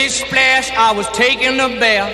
[0.00, 2.08] Splish splash, I was taking a bath.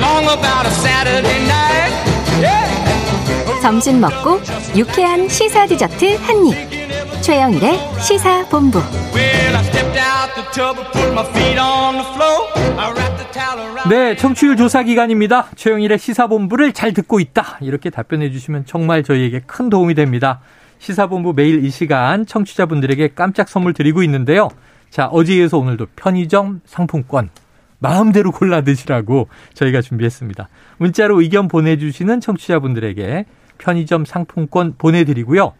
[0.00, 1.92] Long about a Saturday night.
[2.40, 3.60] Yeah.
[3.60, 4.40] 점심 먹고
[4.74, 6.56] 유쾌한 시사 디저트 한 입.
[7.20, 8.78] 최영일의 시사 본부.
[9.12, 12.48] Well, I stepped out the tub and put my feet on the floor.
[12.78, 13.90] I wrapped the towel around.
[13.90, 15.48] 네, 청취율 조사 기간입니다.
[15.56, 17.58] 최영일의 시사 본부를 잘 듣고 있다.
[17.60, 20.40] 이렇게 답변해 주시면 정말 저희에게 큰 도움이 됩니다.
[20.78, 24.48] 시사본부 매일 이 시간 청취자분들에게 깜짝 선물 드리고 있는데요.
[24.90, 27.30] 자, 어제에서 오늘도 편의점 상품권
[27.78, 30.48] 마음대로 골라 드시라고 저희가 준비했습니다.
[30.78, 33.24] 문자로 의견 보내주시는 청취자분들에게
[33.58, 35.54] 편의점 상품권 보내드리고요.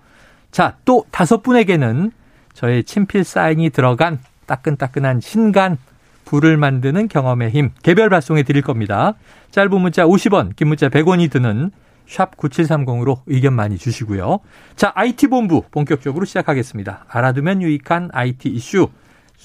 [0.51, 2.12] 자, 또 다섯 분에게는
[2.52, 5.79] 저의 친필 사인이 들어간 따끈따끈한 신간
[6.24, 9.15] 불을 만드는 경험의 힘 개별 발송해 드릴 겁니다.
[9.51, 11.71] 짧은 문자 50원, 긴 문자 100원이 드는
[12.07, 14.41] 샵 9730으로 의견 많이 주시고요.
[14.77, 17.07] 자, IT 본부 본격적으로 시작하겠습니다.
[17.09, 18.88] 알아두면 유익한 IT 이슈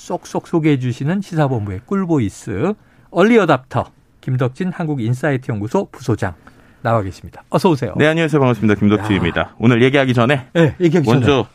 [0.05, 2.73] 쏙쏙 소개해 주시는 시사본부의 꿀보이스
[3.11, 6.33] 얼리어답터 김덕진 한국인사이트 연구소 부소장
[6.81, 7.43] 나와 계십니다.
[7.49, 7.93] 어서 오세요.
[7.97, 8.39] 네, 안녕하세요.
[8.39, 8.77] 반갑습니다.
[8.79, 9.55] 김덕진입니다.
[9.57, 11.19] 오늘 얘기하기 전에 네, 얘기하기 전에.
[11.19, 11.47] 먼저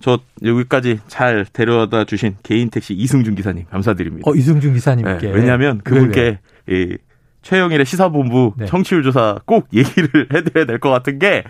[0.00, 4.30] 저 여기까지 잘 데려다 주신 개인 택시 이승준 기사님 감사드립니다.
[4.30, 5.26] 어, 이승준 기사님께.
[5.26, 5.98] 네, 왜냐하면 왜, 왜?
[6.00, 6.38] 그분께
[6.68, 6.96] 이
[7.42, 8.66] 최영일의 시사본부 네.
[8.66, 11.44] 청취율 조사 꼭 얘기를 해드려야 될 것 같은 게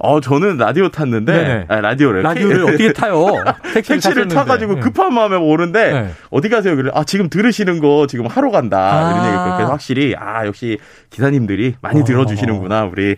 [0.00, 1.64] 어, 저는 라디오 탔는데, 네네.
[1.66, 2.22] 아, 라디오를.
[2.22, 3.26] 라디오를 어떻게 타요?
[3.74, 4.28] 택시를, 택시를.
[4.28, 4.80] 타가지고 네.
[4.80, 6.10] 급한 마음에 오는데 네.
[6.30, 6.76] 어디 가세요?
[6.76, 9.10] 그래 아 지금 들으시는 거 지금 하러 간다 아.
[9.10, 10.78] 이런 얘기 그래서 확실히 아 역시
[11.10, 12.04] 기사님들이 많이 어.
[12.04, 13.16] 들어주시는구나 우리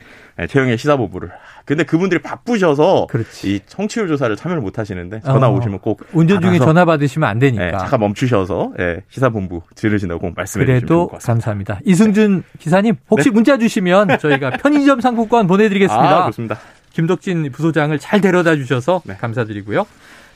[0.49, 1.31] 최영의 시사본부를.
[1.71, 3.55] 근데 그분들이 바쁘셔서 그렇지.
[3.55, 5.53] 이 청취율 조사를 참여를 못 하시는데 전화 어.
[5.57, 7.65] 오시면 꼭 운전 중에 전화 받으시면 안 되니까.
[7.65, 11.33] 예, 잠깐 멈추셔서 예, 시사본부 들으신다고 꼭 말씀해 주시면 좋을 그래도 것 같습니다.
[11.33, 11.81] 감사합니다.
[11.85, 16.25] 이승준 기사님 혹시 문자 주시면 저희가 편의점 상품권 보내드리겠습니다.
[16.25, 16.59] 아, 좋습니다.
[16.93, 19.15] 김덕진 부소장을 잘 데려다 주셔서 네.
[19.21, 19.87] 감사드리고요.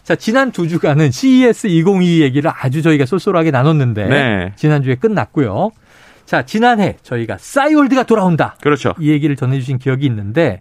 [0.04, 4.52] 자 지난 두 주간은 CES 2022 얘기를 아주 저희가 쏠쏠하게 나눴는데 네.
[4.54, 5.72] 지난주에 끝났고요.
[6.26, 8.94] 자 지난해 저희가 싸이월드가 돌아온다 그렇죠.
[9.00, 10.60] 이 얘기를 전해 주신 기억이 있는데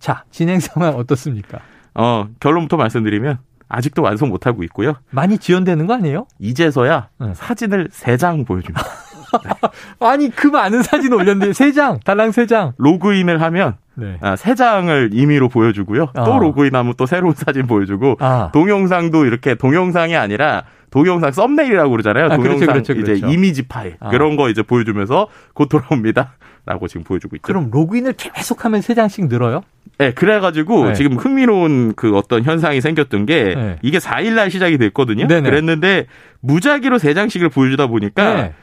[0.00, 1.60] 자 진행 상황 어떻습니까?
[1.94, 3.38] 어, 결론부터 말씀드리면
[3.68, 4.94] 아직도 완성 못 하고 있고요.
[5.10, 6.26] 많이 지연되는 거 아니에요?
[6.40, 7.32] 이제서야 네.
[7.34, 8.82] 사진을 세 장 보여줍니다.
[10.00, 12.72] 아니 그 많은 사진 올렸는데 세 장, 달랑 세 장.
[12.78, 14.16] 로그인을 하면 네.
[14.20, 16.08] 아, 세 장을 임의로 보여주고요.
[16.14, 16.24] 아.
[16.24, 18.50] 또 로그인하면 또 새로운 사진 보여주고 아.
[18.52, 22.24] 동영상도 이렇게 동영상이 아니라 동영상 썸네일이라고 그러잖아요.
[22.24, 23.28] 아, 그렇죠, 동영상 그렇죠, 이제 그렇죠.
[23.28, 24.08] 이미지 파일 아.
[24.10, 26.34] 그런 거 이제 보여주면서 곧 돌아옵니다.
[26.66, 27.42] 라고 지금 보여주고 있죠.
[27.42, 29.62] 그럼 로그인을 계속하면 세 장씩 늘어요?
[29.96, 30.92] 네, 그래가지고 네.
[30.94, 33.76] 지금 흥미로운 그 어떤 현상이 생겼던 게 네.
[33.82, 35.26] 이게 4일날 시작이 됐거든요.
[35.26, 35.48] 네네.
[35.48, 36.06] 그랬는데
[36.40, 38.54] 무작위로 세 장씩을 보여주다 보니까 네.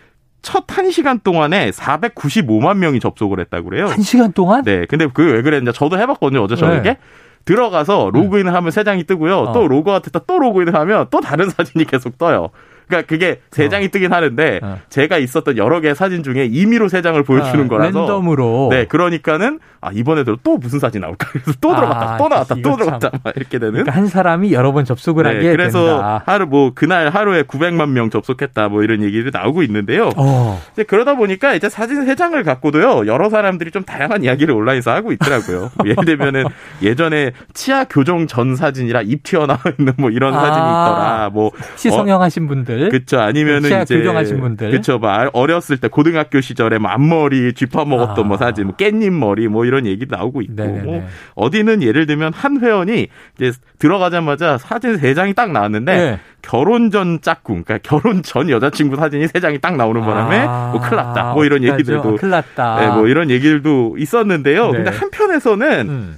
[0.42, 3.88] 첫한 시간 동안에 495만 명이 접속을 했다고 그래요.
[3.88, 4.64] 한 시간 동안?
[4.64, 5.72] 네, 근데 그게 왜 그랬냐?
[5.72, 6.82] 저도 해봤거든요 어제 저녁에.
[6.82, 6.98] 네.
[7.46, 9.38] 들어가서 로그인을 하면 세 장이 뜨고요.
[9.38, 9.52] 어.
[9.54, 12.50] 또 로그아웃 했다 또 로그인을 하면 또 다른 사진이 계속 떠요.
[12.88, 13.70] 그러니까 그게 세 어.
[13.70, 14.80] 장이 뜨긴 하는데 어.
[14.90, 18.70] 제가 있었던 여러 개의 사진 중에 임의로 세 장을 보여주는 아, 거라서 랜덤으로.
[18.72, 21.28] 네, 그러니까는 아 이번에도 또 무슨 사진 나올까?
[21.32, 23.72] 그래서 또 아, 들어갔다, 또 나왔다, 또 들어갔다 막 이렇게 되는.
[23.74, 26.24] 그러니까 한 사람이 여러 번 접속을 네, 하게 그래서 된다.
[26.26, 30.12] 하루 뭐 그날 하루에 900만 명 접속했다 뭐 이런 얘기를 나오고 있는데요.
[30.16, 30.62] 어.
[30.72, 35.12] 이제 그러다 보니까 이제 사진 세 장을 갖고도요 여러 사람들이 좀 다양한 이야기를 온라인에서 하고
[35.12, 35.72] 있더라고요.
[35.76, 36.46] 뭐 예를 들면은
[36.82, 40.40] 예전에 치아 교정 전 사진이라 입 튀어나와 있는 뭐 이런 아.
[40.40, 41.30] 사진이 있더라.
[41.34, 42.77] 뭐 혹시 어, 성형하신 분들.
[42.90, 44.72] 그쵸 아니면은 이제 교정하신 분들.
[44.72, 48.28] 그쵸 뭐 어렸을 때 고등학교 시절에 뭐 앞머리 쥐파 먹었던 아.
[48.28, 50.84] 뭐 사진 뭐 깻잎 머리 뭐 이런 얘기 나오고 있고 네네네.
[50.84, 53.08] 뭐 어디는 예를 들면 한 회원이
[53.38, 56.20] 이제 들어가자마자 사진 세 장이 딱 나왔는데 네.
[56.42, 60.82] 결혼 전 짝꿍 그러니까 결혼 전 여자친구 사진이 세 장이 딱 나오는 바람에 아, 뭐
[60.82, 61.74] 큰일 났다 뭐 이런 어떡하죠?
[61.74, 62.80] 얘기들도 큰일 났다.
[62.80, 64.72] 네, 뭐 이런 얘기들도 있었는데요.
[64.72, 64.84] 네.
[64.84, 66.18] 근데 한편에서는 음.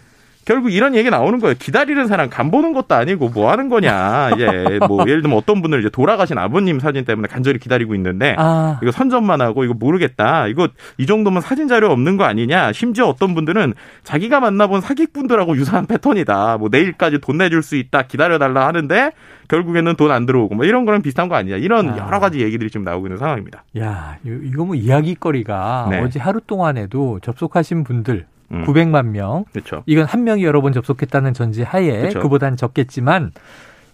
[0.50, 1.54] 결국 이런 얘기 나오는 거예요.
[1.60, 4.32] 기다리는 사람 간 보는 것도 아니고 뭐 하는 거냐.
[4.40, 8.80] 예, 뭐 예를 들면 어떤 분들 이제 돌아가신 아버님 사진 때문에 간절히 기다리고 있는데 아.
[8.82, 10.48] 이거 선전만 하고 이거 모르겠다.
[10.48, 12.72] 이거 이 정도면 사진 자료 없는 거 아니냐.
[12.74, 16.58] 심지어 어떤 분들은 자기가 만나본 사기꾼들하고 유사한 패턴이다.
[16.58, 18.02] 뭐 내일까지 돈 내줄 수 있다.
[18.08, 19.12] 기다려달라 하는데
[19.50, 21.58] 결국에는 돈 안 들어오고 뭐 이런 거랑 비슷한 거 아니냐.
[21.58, 22.08] 이런 아.
[22.08, 23.66] 여러 가지 얘기들이 지금 나오고 있는 상황입니다.
[23.78, 26.00] 야, 이- 이거 뭐 이야기거리가 네.
[26.02, 28.66] 어제 하루 동안에도 접속하신 분들 음.
[28.66, 29.46] 900만 명.
[29.52, 29.84] 그렇죠.
[29.86, 32.20] 이건 한 명이 여러 번 접속했다는 전제 하에 그쵸.
[32.22, 33.32] 그보단 적겠지만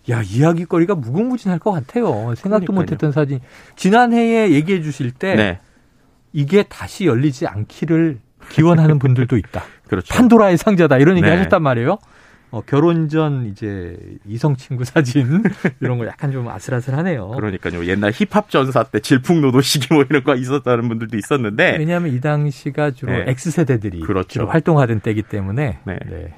[0.09, 2.05] 야, 이야기거리가 무궁무진할 것 같아요.
[2.35, 2.75] 생각도 그러니까요.
[2.75, 3.39] 못했던 사진.
[3.75, 5.59] 지난해에 얘기해 주실 때 네.
[6.31, 8.19] 이게 다시 열리지 않기를
[8.49, 9.63] 기원하는 분들도 있다.
[9.87, 10.13] 그렇죠.
[10.13, 10.97] 판도라의 상자다.
[10.97, 11.35] 이런 얘기 네.
[11.35, 11.97] 하셨단 말이에요.
[12.51, 15.43] 어, 결혼 전 이제 이성 친구 사진
[15.81, 17.29] 이런 거 약간 좀 아슬아슬하네요.
[17.29, 17.85] 그러니까요.
[17.85, 22.91] 옛날 힙합 전사 때 질풍노도 시기 뭐 이런 거 있었다는 분들도 있었는데 왜냐하면 이 당시가
[22.91, 23.25] 주로 네.
[23.27, 24.27] X세대들이 그렇죠.
[24.27, 25.99] 주로 활동하던 때이기 때문에 네.
[26.09, 26.33] 네.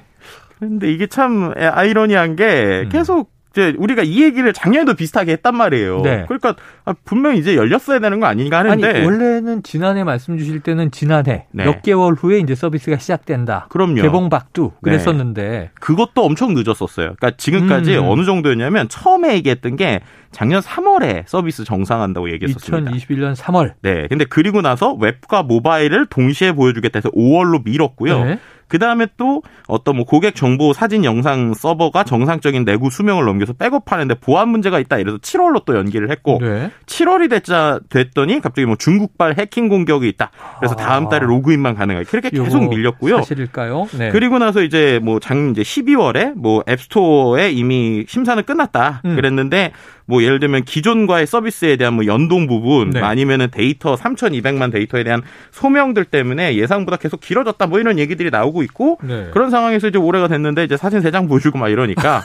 [0.58, 2.88] 근데 이게 참 아이러니한 게 음.
[2.88, 6.02] 계속 이제 우리가 이 얘기를 작년에도 비슷하게 했단 말이에요.
[6.02, 6.24] 네.
[6.26, 6.54] 그러니까
[6.84, 11.46] 아, 분명히 이제 열렸어야 되는 거 아닌가 하는데 아니 원래는 지난해 말씀 주실 때는 지난해
[11.52, 11.64] 네.
[11.64, 13.66] 몇 개월 후에 이제 서비스가 시작된다.
[13.70, 14.02] 그럼요.
[14.02, 14.90] 개봉 박두 네.
[14.90, 17.14] 그랬었는데 그것도 엄청 늦었었어요.
[17.18, 18.04] 그러니까 지금까지 음.
[18.08, 20.00] 어느 정도였냐면 처음에 얘기했던 게
[20.30, 22.90] 작년 3월에 서비스 정상한다고 얘기했었습니다.
[22.90, 23.72] 2021년 3월.
[23.80, 24.06] 네.
[24.08, 28.36] 근데 그리고 나서 웹과 모바일을 동시에 보여주겠다 해서 5월로 미뤘고요.
[28.68, 28.78] 네.
[28.78, 34.14] 그 다음에 또 어떤 뭐 고객 정보 사진 영상 서버가 정상적인 내구 수명을 넘겨서 백업하는데
[34.16, 36.70] 보안 문제가 있다 이래서 7월로 또 연기를 했고 네.
[36.86, 40.30] 7월이 됐자 됐더니 갑자기 뭐 중국발 해킹 공격이 있다.
[40.58, 40.76] 그래서 아.
[40.76, 43.18] 다음 달에 로그인만 가능하게 그렇게 계속 밀렸고요.
[43.18, 43.86] 사실일까요?
[43.98, 44.10] 네.
[44.10, 49.16] 그리고 나서 이제 뭐 작 이제 12월에 뭐 앱스토어에 이미 심사는 끝났다 음.
[49.16, 49.72] 그랬는데
[50.08, 53.00] 뭐 예를 들면 기존과의 서비스에 대한 뭐 연동 부분 네.
[53.00, 55.20] 아니면은 데이터 3,200만 데이터에 대한
[55.50, 59.28] 소명들 때문에 예상보다 계속 길어졌다 뭐 이런 얘기들이 나오고 있고 네.
[59.32, 62.22] 그런 상황에서 이제 올해가 됐는데 이제 사진 세 장 보여주고 막 이러니까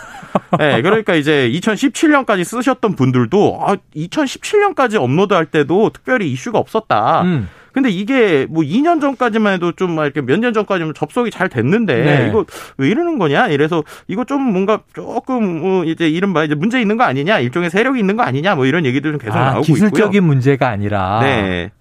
[0.62, 7.22] 예 그러니까 이제 2017년까지 쓰셨던 분들도 아 2017년까지 업로드할 때도 특별히 이슈가 없었다.
[7.24, 7.50] 음.
[7.74, 12.04] 근데 이게 뭐 2년 전까지만 해도 좀 막 이렇게 몇 년 전까지면 접속이 잘 됐는데
[12.04, 12.28] 네.
[12.30, 12.46] 이거
[12.78, 13.48] 왜 이러는 거냐?
[13.48, 17.40] 이래서 이거 좀 뭔가 조금 뭐 이제 이른바 이제 문제 있는 거 아니냐?
[17.40, 18.56] 일종의 세력이 있는 거 아니냐?
[18.56, 20.22] 뭐 이런 얘기들 좀 계속 아, 나오고 기술적인 있고요.
[20.28, 21.72] 문제가 아니라 네.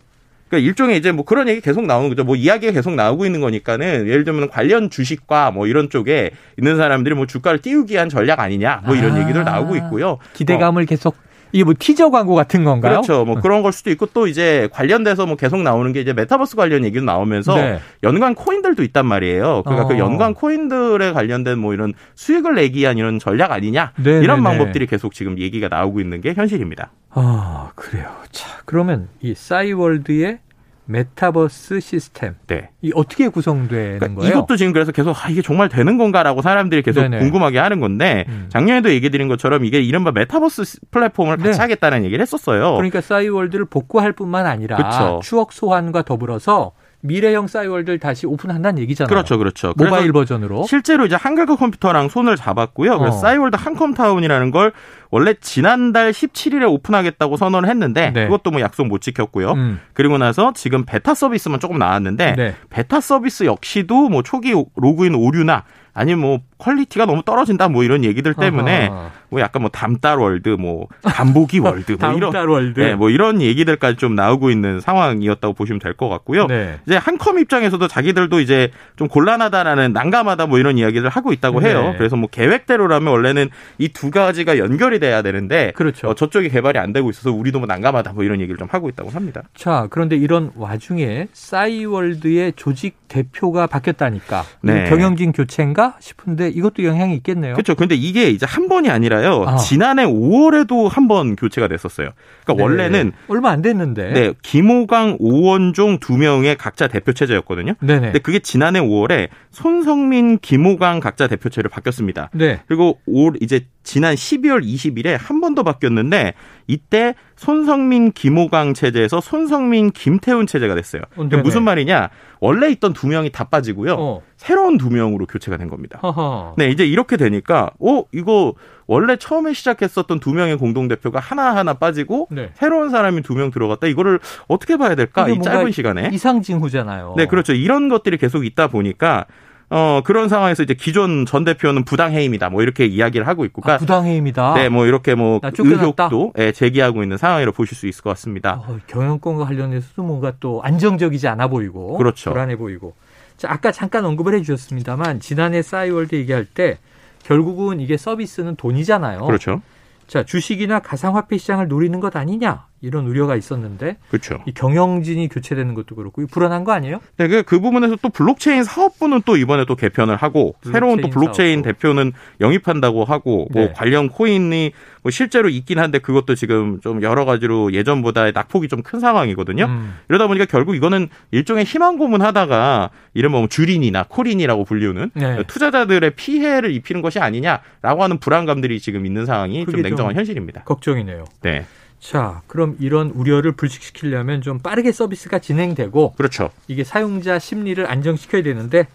[0.48, 2.24] 그러니까 일종의 이제 뭐 그런 얘기 계속 나오는 거죠.
[2.24, 7.14] 뭐 이야기가 계속 나오고 있는 거니까는 예를 들면 관련 주식과 뭐 이런 쪽에 있는 사람들이
[7.14, 8.82] 뭐 주가를 띄우기 위한 전략 아니냐?
[8.84, 9.20] 뭐 이런 아.
[9.22, 10.08] 얘기들 나오고 있고요.
[10.10, 10.18] 어.
[10.34, 11.16] 기대감을 계속
[11.52, 13.02] 이게 뭐 티저 광고 같은 건가요?
[13.02, 13.24] 그렇죠.
[13.24, 16.84] 뭐 그런 걸 수도 있고 또 이제 관련돼서 뭐 계속 나오는 게 이제 메타버스 관련
[16.84, 17.78] 얘기도 나오면서 네.
[18.02, 19.62] 연관 코인들도 있단 말이에요.
[19.64, 19.88] 그러니까 어.
[19.88, 24.48] 그 연관 코인들에 관련된 뭐 이런 수익을 내기 위한 이런 전략 아니냐 네, 이런 네,
[24.50, 24.56] 네.
[24.56, 26.90] 방법들이 계속 지금 얘기가 나오고 있는 게 현실입니다.
[27.10, 28.10] 아, 그래요.
[28.30, 30.38] 자, 그러면 이 싸이월드의
[30.86, 32.70] 메타버스 시스템 네.
[32.82, 34.36] 이 어떻게 구성되는 그러니까 거예요?
[34.36, 37.18] 이것도 지금 그래서 계속 아, 이게 정말 되는 건가라고 사람들이 계속 네네.
[37.20, 38.46] 궁금하게 하는 건데 음.
[38.48, 41.56] 작년에도 얘기 드린 것처럼 이게 이른바 메타버스 플랫폼을 같이 네.
[41.56, 42.74] 하겠다는 얘기를 했었어요.
[42.74, 45.20] 그러니까 싸이월드를 복구할 뿐만 아니라 그쵸.
[45.22, 49.08] 추억 소환과 더불어서 미래형 싸이월드를 다시 오픈한다는 얘기잖아요.
[49.08, 49.74] 그렇죠, 그렇죠.
[49.76, 50.64] 모바일 버전으로.
[50.64, 52.98] 실제로 이제 한글과 컴퓨터랑 손을 잡았고요.
[52.98, 53.18] 그래서 어.
[53.20, 54.72] 싸이월드 한컴타운이라는 걸
[55.10, 58.24] 원래 지난달 17일에 오픈하겠다고 선언을 했는데 네.
[58.24, 59.52] 그것도 뭐 약속 못 지켰고요.
[59.52, 59.80] 음.
[59.92, 62.54] 그리고 나서 지금 베타 서비스만 조금 나왔는데 네.
[62.70, 68.34] 베타 서비스 역시도 뭐 초기 로그인 오류나 아니면 뭐 quality가 너무 떨어진다 뭐 이런 얘기들
[68.34, 69.10] 때문에 아하.
[69.28, 72.78] 뭐 약간 뭐 담달 월드 뭐 간보기 월드 뭐 이런 달 월드.
[72.80, 76.46] 네, 뭐 이런 얘기들까지 좀 나오고 있는 상황이었다고 보시면 될 것 같고요.
[76.46, 76.78] 네.
[76.86, 81.82] 이제 한컴 입장에서도 자기들도 이제 좀 곤란하다라는 난감하다 뭐 이런 이야기를 하고 있다고 해요.
[81.92, 81.94] 네.
[81.98, 86.08] 그래서 뭐 계획대로라면 원래는 이 두 가지가 연결이 돼야 되는데 그렇죠.
[86.08, 89.10] 어, 저쪽이 개발이 안 되고 있어서 우리도 뭐 난감하다 뭐 이런 얘기를 좀 하고 있다고
[89.10, 89.42] 합니다.
[89.54, 94.44] 자, 그런데 이런 와중에 싸이월드의 조직 대표가 바뀌었다니까.
[94.62, 94.88] 네.
[94.88, 97.54] 경영진 교체인가 싶은데 이것도 영향이 있겠네요.
[97.54, 97.74] 그렇죠.
[97.74, 99.44] 근데 이게 이제 한 번이 아니라요.
[99.46, 99.56] 아.
[99.56, 102.10] 지난해 5월에도 한 번 교체가 됐었어요.
[102.44, 102.62] 그러니까 네.
[102.62, 104.12] 원래는 얼마 안 됐는데.
[104.12, 107.74] 네, 김호강, 오원종 두 명의 각자 대표 체제였거든요.
[107.80, 108.00] 네네.
[108.00, 112.30] 근데 그게 지난해 5월에 손성민, 김호강 각자 대표체로 바뀌었습니다.
[112.34, 112.60] 네.
[112.66, 116.34] 그리고 올 이제 지난 12월 20일에 한 번 더 바뀌었는데
[116.66, 121.02] 이때 손성민, 김호강 체제에서 손성민, 김태훈 체제가 됐어요.
[121.12, 121.42] 그러니까 네네.
[121.42, 122.10] 무슨 말이냐?
[122.40, 123.94] 원래 있던 두 명이 다 빠지고요.
[123.98, 124.22] 어.
[124.36, 125.98] 새로운 두 명으로 교체가 된 겁니다.
[126.02, 126.54] 허허.
[126.58, 128.54] 네, 이제 이렇게 되니까 어, 이거
[128.86, 132.50] 원래 처음에 시작했었던 두 명의 공동 대표가 하나 하나 빠지고 네.
[132.54, 133.86] 새로운 사람이 두 명 들어갔다.
[133.86, 134.18] 이거를
[134.48, 135.28] 어떻게 봐야 될까?
[135.28, 136.10] 이 짧은 시간에.
[136.12, 137.14] 이상징후잖아요.
[137.16, 137.52] 네, 그렇죠.
[137.52, 139.26] 이런 것들이 계속 있다 보니까
[139.74, 142.50] 어, 그런 상황에서 이제 기존 전 대표는 부당해임이다.
[142.50, 143.62] 뭐 이렇게 이야기를 하고 있고.
[143.62, 144.54] 아, 그러니까 부당해임이다.
[144.54, 145.40] 네, 뭐 이렇게 뭐.
[145.58, 148.62] 의혹도 예, 제기하고 있는 상황이라고 보실 수 있을 것 같습니다.
[148.66, 152.32] 어, 경영권과 관련해서도 뭔가 또 안정적이지 않아 보이고 그렇죠.
[152.32, 152.94] 불안해 보이고.
[153.38, 156.78] 자, 아까 잠깐 언급을 해 주셨습니다만 지난해 싸이월드 얘기할 때
[157.24, 159.20] 결국은 이게 서비스는 돈이잖아요.
[159.24, 159.62] 그렇죠.
[160.06, 164.42] 자, 주식이나 가상화폐 시장을 노리는 것 아니냐 이런 우려가 있었는데 그렇죠.
[164.46, 167.00] 이 경영진이 교체되는 것도 그렇고 이 불안한 거 아니에요?
[167.16, 171.62] 네, 그, 그 부분에서 또 블록체인 사업부는 또 이번에 또 개편을 하고 새로운 또 블록체인
[171.62, 171.72] 사업부.
[171.80, 173.72] 대표는 영입한다고 하고 뭐 네.
[173.74, 174.72] 관련 코인이
[175.02, 179.66] 뭐 실제로 있긴 한데 그것도 지금 좀 여러 가지로 예전보다 낙폭이 좀 큰 상황이거든요.
[179.66, 179.94] 음.
[180.08, 185.42] 이러다 보니까 결국 이거는 일종의 희망 고문하다가 이른바 뭐 주린이나 코린이라고 불리우는 네.
[185.46, 190.64] 투자자들의 피해를 입히는 것이 아니냐라고 하는 불안감들이 지금 있는 상황이 좀 냉정한 좀- 현실입니다.
[190.64, 191.24] 걱정이네요.
[191.42, 191.64] 네,
[192.02, 196.50] 자, 그럼 이런 우려를 불식시키려면 좀 빠르게 서비스가 진행되고 그렇죠.
[196.66, 198.88] 이게 사용자 심리를 안정시켜야 되는데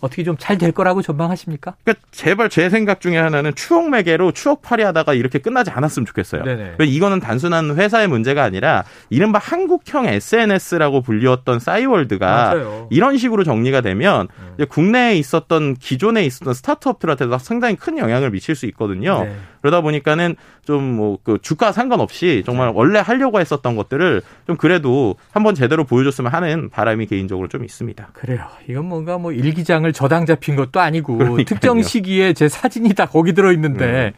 [0.00, 1.74] 어떻게 좀 잘 될 거라고 전망하십니까?
[1.84, 6.42] 그러니까 제발 제 생각 중에 하나는 추억 매개로 추억 팔이 하다가 이렇게 끝나지 않았으면 좋겠어요.
[6.80, 12.88] 이거는 단순한 회사의 문제가 아니라 이른바 한국형 SNS라고 불리웠던 싸이월드가 맞아요.
[12.90, 14.52] 이런 식으로 정리가 되면 음.
[14.54, 19.24] 이제 국내에 있었던 기존에 있었던 스타트업들한테도 상당히 큰 영향을 미칠 수 있거든요.
[19.24, 19.36] 네.
[19.60, 20.36] 그러다 보니까는
[20.66, 26.32] 좀 뭐 그 주가 상관없이 정말 원래 하려고 했었던 것들을 좀 그래도 한번 제대로 보여줬으면
[26.32, 28.08] 하는 바람이 개인적으로 좀 있습니다.
[28.12, 28.46] 그래요.
[28.68, 31.44] 이건 뭔가 뭐 일기장을 저당 잡힌 것도 아니고 그러니까요.
[31.44, 34.12] 특정 시기에 제 사진이 다 거기 들어 있는데 네.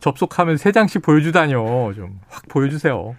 [0.00, 1.92] 접속하면 세 장씩 보여주다뇨.
[1.94, 3.14] 좀 확 보여주세요.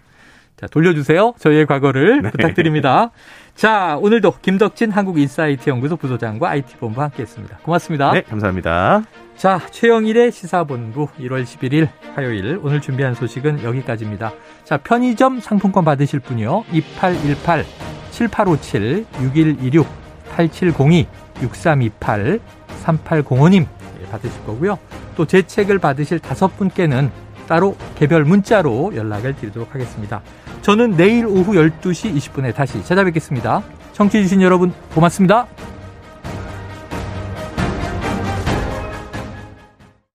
[0.57, 1.33] 자, 돌려주세요.
[1.38, 2.31] 저희의 과거를 네.
[2.31, 3.12] 부탁드립니다.
[3.55, 7.57] 자, 오늘도 김덕진 한국인사이트 연구소 부소장과 IT본부 함께했습니다.
[7.57, 8.12] 고맙습니다.
[8.13, 9.03] 네, 감사합니다.
[9.35, 14.31] 자, 최영일의 시사본부 1월 11일 화요일 오늘 준비한 소식은 여기까지입니다.
[14.63, 16.63] 자, 편의점 상품권 받으실 분이요.
[16.71, 17.65] 2818
[18.12, 20.04] 7857 6126
[20.36, 21.08] 8702
[21.42, 22.39] 6328
[22.84, 23.65] 3805님
[24.01, 24.77] 예, 받으실 거고요.
[25.15, 27.10] 또 제 책을 받으실 다섯 분께는
[27.48, 30.22] 따로 개별 문자로 연락을 드리도록 하겠습니다.
[30.62, 33.63] 저는 내일 오후 12시 20분에 다시 찾아뵙겠습니다.
[33.94, 35.48] 청취해주신 여러분 고맙습니다.